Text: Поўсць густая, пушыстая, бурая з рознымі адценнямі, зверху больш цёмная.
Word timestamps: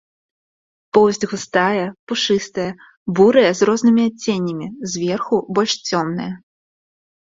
Поўсць 0.97 1.25
густая, 1.33 1.83
пушыстая, 2.11 2.67
бурая 3.19 3.51
з 3.59 3.69
рознымі 3.71 4.03
адценнямі, 4.09 4.67
зверху 4.95 5.35
больш 5.59 5.73
цёмная. 5.91 6.31